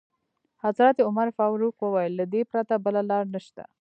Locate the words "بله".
2.85-3.01